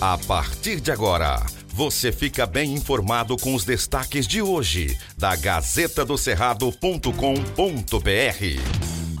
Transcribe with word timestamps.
A 0.00 0.16
partir 0.16 0.80
de 0.80 0.92
agora, 0.92 1.44
você 1.74 2.12
fica 2.12 2.46
bem 2.46 2.72
informado 2.72 3.36
com 3.36 3.52
os 3.52 3.64
destaques 3.64 4.28
de 4.28 4.40
hoje 4.40 4.96
da 5.16 5.34
Gazeta 5.34 6.04
do 6.04 6.16
Cerrado.com.br. 6.16 7.10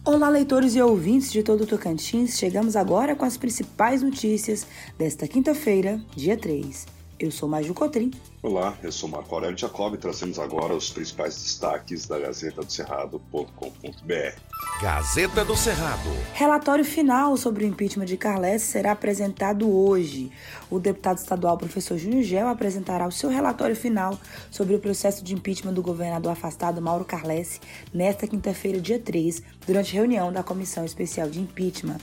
Olá, 0.04 0.28
leitores 0.28 0.76
e 0.76 0.80
ouvintes 0.80 1.32
de 1.32 1.42
todo 1.42 1.64
o 1.64 1.66
Tocantins. 1.66 2.38
Chegamos 2.38 2.76
agora 2.76 3.16
com 3.16 3.24
as 3.24 3.36
principais 3.36 4.02
notícias 4.02 4.68
desta 4.96 5.26
quinta-feira, 5.26 6.00
dia 6.14 6.36
3. 6.36 6.97
Eu 7.18 7.32
sou 7.32 7.48
Maju 7.48 7.74
Cotrim. 7.74 8.12
Olá, 8.40 8.78
eu 8.80 8.92
sou 8.92 9.08
Marco 9.08 9.34
Aurélio 9.34 9.58
Jacob 9.58 9.94
e 9.94 9.98
trazemos 9.98 10.38
agora 10.38 10.72
os 10.72 10.90
principais 10.90 11.34
destaques 11.34 12.06
da 12.06 12.16
Gazeta 12.16 12.62
do 12.62 12.72
Cerrado.com.br. 12.72 14.40
Gazeta 14.80 15.44
do 15.44 15.56
Cerrado. 15.56 16.08
Relatório 16.32 16.84
final 16.84 17.36
sobre 17.36 17.64
o 17.64 17.66
impeachment 17.66 18.04
de 18.04 18.16
Carles 18.16 18.62
será 18.62 18.92
apresentado 18.92 19.68
hoje. 19.68 20.30
O 20.70 20.78
deputado 20.78 21.18
estadual 21.18 21.58
professor 21.58 21.98
Júnior 21.98 22.22
Gel 22.22 22.46
apresentará 22.46 23.04
o 23.08 23.12
seu 23.12 23.30
relatório 23.30 23.74
final 23.74 24.16
sobre 24.48 24.76
o 24.76 24.78
processo 24.78 25.24
de 25.24 25.34
impeachment 25.34 25.72
do 25.72 25.82
governador 25.82 26.30
afastado 26.30 26.80
Mauro 26.80 27.04
Carles 27.04 27.60
nesta 27.92 28.28
quinta-feira, 28.28 28.80
dia 28.80 29.00
3, 29.00 29.42
durante 29.66 29.92
reunião 29.92 30.32
da 30.32 30.44
Comissão 30.44 30.84
Especial 30.84 31.28
de 31.28 31.40
Impeachment. 31.40 31.98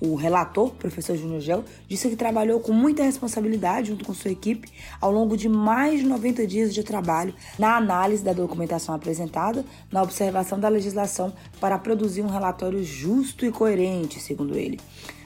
O 0.00 0.14
relator, 0.14 0.70
professor 0.70 1.16
Júnior 1.16 1.40
Gel, 1.40 1.64
disse 1.86 2.08
que 2.08 2.16
trabalhou 2.16 2.58
com 2.60 2.72
muita 2.72 3.02
responsabilidade 3.02 3.88
junto 3.88 4.04
com 4.04 4.14
sua 4.14 4.30
equipe 4.30 4.68
ao 5.00 5.12
longo 5.12 5.36
de 5.36 5.48
mais 5.48 6.00
de 6.00 6.06
90 6.06 6.46
dias 6.46 6.72
de 6.72 6.82
trabalho 6.82 7.34
na 7.58 7.76
análise 7.76 8.24
da 8.24 8.32
documentação 8.32 8.94
apresentada, 8.94 9.64
na 9.92 10.02
observação 10.02 10.58
da 10.58 10.68
legislação 10.68 11.32
para 11.60 11.78
produzir 11.78 12.22
um 12.22 12.28
relatório 12.28 12.82
justo 12.82 13.44
e 13.44 13.52
coerente, 13.52 14.18
segundo 14.18 14.56
ele. 14.56 14.80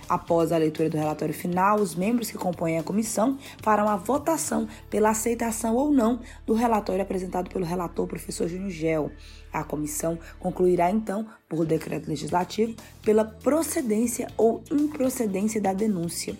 Após 0.08 0.52
a 0.52 0.58
leitura 0.58 0.90
do 0.90 0.98
relatório 0.98 1.34
final, 1.34 1.80
os 1.80 1.94
membros 1.94 2.30
que 2.30 2.36
compõem 2.36 2.78
a 2.78 2.82
comissão 2.82 3.38
farão 3.62 3.88
a 3.88 3.96
votação 3.96 4.68
pela 4.90 5.10
aceitação 5.10 5.74
ou 5.74 5.90
não 5.90 6.20
do 6.46 6.52
relatório 6.52 7.02
apresentado 7.02 7.48
pelo 7.48 7.64
relator 7.64 8.06
professor 8.06 8.46
Júnior 8.46 8.70
Gel. 8.70 9.10
A 9.52 9.64
comissão 9.64 10.18
concluirá 10.38 10.90
então, 10.90 11.26
por 11.48 11.64
decreto 11.64 12.08
legislativo, 12.08 12.74
pela 13.02 13.24
procedência 13.24 14.28
ou 14.36 14.62
improcedência 14.70 15.60
da 15.60 15.72
denúncia. 15.72 16.36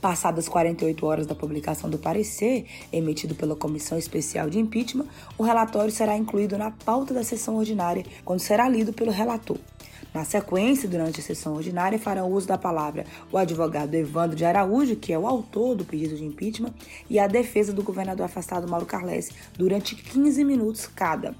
Passadas 0.00 0.48
48 0.48 1.06
horas 1.06 1.26
da 1.26 1.34
publicação 1.34 1.88
do 1.88 1.98
parecer, 1.98 2.66
emitido 2.92 3.34
pela 3.34 3.56
Comissão 3.56 3.96
Especial 3.96 4.50
de 4.50 4.58
Impeachment, 4.58 5.06
o 5.38 5.42
relatório 5.42 5.90
será 5.90 6.16
incluído 6.16 6.58
na 6.58 6.70
pauta 6.70 7.14
da 7.14 7.24
sessão 7.24 7.56
ordinária, 7.56 8.04
quando 8.24 8.40
será 8.40 8.68
lido 8.68 8.92
pelo 8.92 9.10
relator. 9.10 9.58
Na 10.16 10.24
sequência, 10.24 10.88
durante 10.88 11.20
a 11.20 11.22
sessão 11.22 11.56
ordinária, 11.56 11.98
farão 11.98 12.32
uso 12.32 12.48
da 12.48 12.56
palavra 12.56 13.04
o 13.30 13.36
advogado 13.36 13.94
Evandro 13.94 14.34
de 14.34 14.46
Araújo, 14.46 14.96
que 14.96 15.12
é 15.12 15.18
o 15.18 15.26
autor 15.26 15.74
do 15.74 15.84
pedido 15.84 16.16
de 16.16 16.24
impeachment, 16.24 16.72
e 17.10 17.18
a 17.18 17.26
defesa 17.26 17.70
do 17.70 17.82
governador 17.82 18.24
afastado 18.24 18.66
Mauro 18.66 18.86
Carles, 18.86 19.30
durante 19.58 19.94
15 19.94 20.42
minutos 20.42 20.86
cada. 20.86 21.34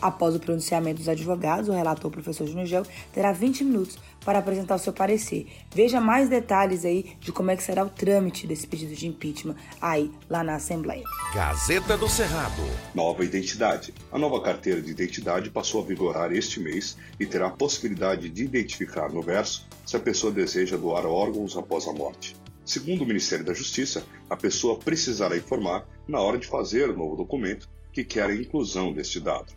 Após 0.00 0.34
o 0.34 0.40
pronunciamento 0.40 0.98
dos 0.98 1.08
advogados, 1.08 1.68
o 1.68 1.72
relator, 1.72 2.10
professor 2.10 2.46
Júnior 2.46 2.66
Gel, 2.66 2.82
terá 3.12 3.32
20 3.32 3.64
minutos 3.64 3.98
para 4.24 4.38
apresentar 4.38 4.76
o 4.76 4.78
seu 4.78 4.92
parecer. 4.92 5.46
Veja 5.74 6.00
mais 6.00 6.28
detalhes 6.28 6.84
aí 6.84 7.16
de 7.20 7.32
como 7.32 7.50
é 7.50 7.56
que 7.56 7.62
será 7.62 7.84
o 7.84 7.88
trâmite 7.88 8.46
desse 8.46 8.66
pedido 8.66 8.94
de 8.94 9.06
impeachment 9.06 9.56
aí 9.80 10.10
lá 10.28 10.44
na 10.44 10.56
Assembleia. 10.56 11.04
Gazeta 11.34 11.96
do 11.96 12.08
Cerrado. 12.08 12.62
Nova 12.94 13.24
identidade. 13.24 13.92
A 14.12 14.18
nova 14.18 14.40
carteira 14.40 14.80
de 14.80 14.90
identidade 14.90 15.50
passou 15.50 15.82
a 15.82 15.86
vigorar 15.86 16.32
este 16.32 16.60
mês 16.60 16.96
e 17.18 17.26
terá 17.26 17.48
a 17.48 17.50
possibilidade 17.50 18.28
de 18.28 18.44
identificar 18.44 19.10
no 19.10 19.22
verso 19.22 19.66
se 19.84 19.96
a 19.96 20.00
pessoa 20.00 20.32
deseja 20.32 20.76
doar 20.76 21.06
órgãos 21.06 21.56
após 21.56 21.88
a 21.88 21.92
morte. 21.92 22.36
Segundo 22.64 23.02
o 23.02 23.06
Ministério 23.06 23.46
da 23.46 23.54
Justiça, 23.54 24.04
a 24.28 24.36
pessoa 24.36 24.78
precisará 24.78 25.34
informar, 25.34 25.88
na 26.06 26.20
hora 26.20 26.36
de 26.36 26.46
fazer 26.46 26.90
o 26.90 26.96
novo 26.96 27.16
documento, 27.16 27.66
que 27.90 28.04
quer 28.04 28.28
a 28.28 28.34
inclusão 28.34 28.92
deste 28.92 29.18
dado. 29.18 29.54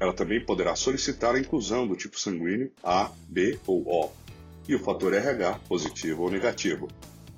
Ela 0.00 0.12
também 0.12 0.44
poderá 0.44 0.76
solicitar 0.76 1.34
a 1.34 1.40
inclusão 1.40 1.86
do 1.86 1.96
tipo 1.96 2.18
sanguíneo 2.18 2.70
A, 2.82 3.10
B 3.28 3.58
ou 3.66 3.82
O. 3.86 4.10
E 4.68 4.74
o 4.74 4.78
fator 4.78 5.14
RH, 5.14 5.60
positivo 5.68 6.22
ou 6.22 6.30
negativo, 6.30 6.88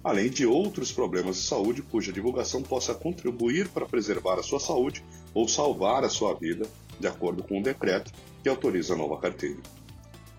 além 0.02 0.28
de 0.30 0.46
outros 0.46 0.92
problemas 0.92 1.36
de 1.36 1.42
saúde 1.42 1.82
cuja 1.82 2.12
divulgação 2.12 2.62
possa 2.62 2.94
contribuir 2.94 3.68
para 3.68 3.86
preservar 3.86 4.38
a 4.38 4.42
sua 4.42 4.58
saúde 4.58 5.04
ou 5.32 5.46
salvar 5.46 6.04
a 6.04 6.08
sua 6.08 6.34
vida, 6.34 6.66
de 6.98 7.06
acordo 7.06 7.42
com 7.42 7.60
o 7.60 7.62
decreto 7.62 8.12
que 8.42 8.48
autoriza 8.48 8.94
a 8.94 8.96
nova 8.96 9.18
carteira. 9.18 9.60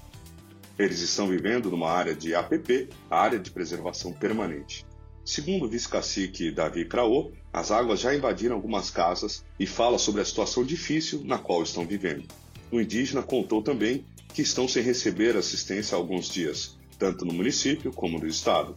Eles 0.79 1.01
estão 1.01 1.29
vivendo 1.29 1.71
numa 1.71 1.91
área 1.91 2.15
de 2.15 2.35
APP, 2.35 2.89
área 3.11 3.39
de 3.39 3.51
preservação 3.51 4.13
permanente. 4.13 4.87
Segundo 5.25 5.67
o 5.67 5.69
vice-cacique 5.69 6.51
Davi 6.51 6.87
Craô, 6.87 7.33
as 7.53 7.71
águas 7.71 8.01
já 8.01 8.15
invadiram 8.15 8.57
algumas 8.57 8.91
casas 8.91 9.45
e 9.59 9.67
fala 9.67 9.99
sobre 9.99 10.21
a 10.21 10.25
situação 10.25 10.65
difícil 10.65 11.23
na 11.25 11.39
qual 11.39 11.63
estão 11.63 11.87
vivendo. 11.87 12.25
O 12.73 12.81
indígena 12.81 13.23
contou 13.23 13.63
também 13.63 14.05
que 14.33 14.43
estão 14.43 14.67
sem 14.67 14.83
receber 14.83 15.37
assistência 15.37 15.95
há 15.95 15.99
alguns 15.99 16.29
dias, 16.29 16.79
tanto 16.99 17.25
no 17.25 17.35
município 17.35 17.93
como 17.93 18.19
no 18.19 18.27
estado. 18.27 18.77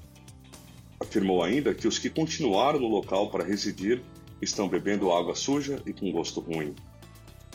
Afirmou 1.00 1.44
ainda 1.44 1.74
que 1.74 1.88
os 1.88 2.00
que 2.00 2.10
continuaram 2.10 2.80
no 2.80 2.88
local 2.88 3.30
para 3.30 3.44
residir 3.44 4.02
estão 4.42 4.68
bebendo 4.68 5.12
água 5.12 5.36
suja 5.36 5.82
e 5.86 5.94
com 5.94 6.12
gosto 6.12 6.40
ruim. 6.40 6.76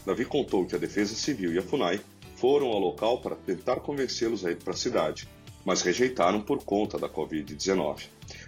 Davi 0.06 0.24
contou 0.24 0.64
que 0.64 0.74
a 0.74 0.78
Defesa 0.78 1.14
Civil 1.14 1.52
e 1.52 1.58
a 1.58 1.62
FUNAI 1.62 2.00
foram 2.40 2.68
ao 2.68 2.78
local 2.78 3.20
para 3.20 3.34
tentar 3.34 3.80
convencê-los 3.80 4.46
a 4.46 4.50
ir 4.50 4.56
para 4.56 4.72
a 4.72 4.76
cidade, 4.76 5.28
mas 5.64 5.82
rejeitaram 5.82 6.40
por 6.40 6.64
conta 6.64 6.98
da 6.98 7.08
Covid-19. 7.08 8.04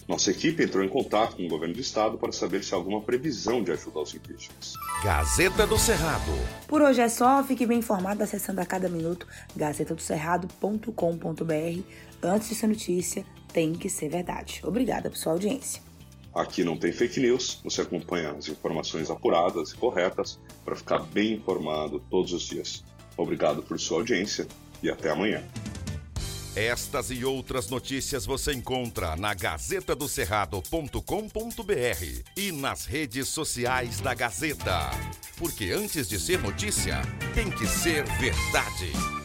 Nossa 0.09 0.31
equipe 0.31 0.63
entrou 0.63 0.85
em 0.85 0.89
contato 0.89 1.37
com 1.37 1.45
o 1.45 1.49
governo 1.49 1.75
do 1.75 1.81
estado 1.81 2.17
para 2.17 2.33
saber 2.33 2.65
se 2.65 2.73
há 2.73 2.77
alguma 2.77 3.01
previsão 3.01 3.63
de 3.63 3.73
ajuda 3.73 3.99
aos 3.99 4.15
indígenas. 4.15 4.75
Gazeta 5.05 5.67
do 5.67 5.77
Cerrado. 5.77 6.33
Por 6.67 6.83
hoje 6.83 7.01
é 7.01 7.09
só, 7.09 7.43
fique 7.45 7.67
bem 7.67 7.81
informado 7.81 8.23
acessando 8.23 8.61
a 8.61 8.67
cada 8.67 8.89
minuto 8.89 9.27
gazetadocerrado.com.br. 9.57 11.83
Antes 12.23 12.49
de 12.49 12.55
ser 12.55 12.67
notícia, 12.69 13.25
tem 13.53 13.73
que 13.73 13.89
ser 13.89 14.09
verdade. 14.09 14.61
Obrigada 14.65 15.11
por 15.11 15.17
sua 15.17 15.33
audiência. 15.33 15.83
Aqui 16.33 16.63
não 16.63 16.77
tem 16.77 16.93
fake 16.93 17.19
news, 17.19 17.61
você 17.65 17.83
acompanha 17.83 18.31
as 18.31 18.49
informações 18.49 19.11
apuradas 19.11 19.73
e 19.73 19.77
corretas 19.77 20.39
para 20.65 20.77
ficar 20.77 21.01
bem 21.01 21.35
informado 21.35 22.01
todos 22.09 22.33
os 22.33 22.43
dias. 22.43 22.85
Obrigado 23.21 23.63
por 23.63 23.79
sua 23.79 23.99
audiência 23.99 24.49
e 24.83 24.89
até 24.89 25.11
amanhã. 25.11 25.45
Estas 26.57 27.11
e 27.11 27.23
outras 27.23 27.69
notícias 27.69 28.25
você 28.25 28.53
encontra 28.53 29.15
na 29.15 29.35
gazetadocerrado.com.br 29.35 32.23
e 32.37 32.51
nas 32.51 32.87
redes 32.87 33.29
sociais 33.29 34.01
da 34.01 34.15
Gazeta. 34.15 34.91
Porque 35.37 35.71
antes 35.71 36.09
de 36.09 36.19
ser 36.19 36.41
notícia, 36.41 37.03
tem 37.35 37.51
que 37.51 37.67
ser 37.67 38.05
verdade. 38.19 39.20